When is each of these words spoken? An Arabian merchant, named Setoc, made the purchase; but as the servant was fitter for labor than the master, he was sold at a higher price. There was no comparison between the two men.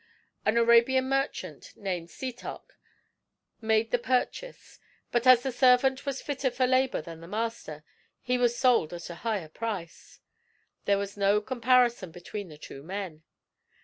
An 0.47 0.57
Arabian 0.57 1.07
merchant, 1.07 1.73
named 1.77 2.09
Setoc, 2.09 2.71
made 3.61 3.91
the 3.91 3.99
purchase; 3.99 4.79
but 5.11 5.27
as 5.27 5.43
the 5.43 5.51
servant 5.51 6.07
was 6.07 6.23
fitter 6.23 6.49
for 6.49 6.65
labor 6.65 7.03
than 7.03 7.21
the 7.21 7.27
master, 7.27 7.83
he 8.19 8.35
was 8.39 8.57
sold 8.57 8.93
at 8.95 9.11
a 9.11 9.15
higher 9.21 9.47
price. 9.49 10.19
There 10.85 10.97
was 10.97 11.17
no 11.17 11.39
comparison 11.39 12.09
between 12.09 12.49
the 12.49 12.57
two 12.57 12.81
men. 12.81 13.21